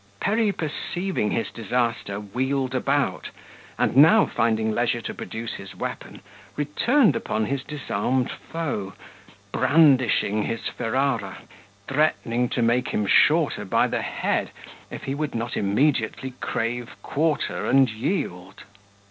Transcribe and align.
Perry 0.19 0.51
perceiving 0.51 1.29
his 1.29 1.51
disaster, 1.51 2.19
wheeled 2.19 2.73
about, 2.73 3.29
and 3.77 3.95
now 3.95 4.25
finding 4.25 4.71
leisure 4.71 4.99
to 5.01 5.13
produce 5.13 5.53
his 5.53 5.75
weapon, 5.75 6.21
returned 6.55 7.15
upon 7.15 7.45
his 7.45 7.63
disarmed 7.63 8.31
foe, 8.31 8.93
brandishing 9.51 10.41
his 10.41 10.61
Ferrara, 10.67 11.43
threatening 11.87 12.49
to 12.49 12.63
make 12.63 12.87
him 12.87 13.05
shorter 13.05 13.63
by 13.63 13.85
the 13.85 14.01
head 14.01 14.49
if 14.89 15.03
he 15.03 15.13
would 15.13 15.35
not 15.35 15.55
immediately 15.55 16.31
crave 16.41 16.95
quarter 17.03 17.67
and 17.67 17.91
yield. 17.91 18.63